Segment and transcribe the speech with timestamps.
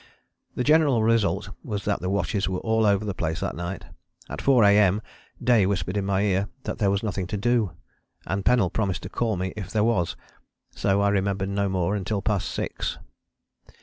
[0.55, 3.85] The general result was that the watches were all over the place that night.
[4.29, 4.99] At 4 A.M.
[5.43, 7.73] Day whispered in my ear that there was nothing to do,
[8.25, 10.15] and Pennell promised to call me if there was
[10.71, 12.97] so I remembered no more until past six.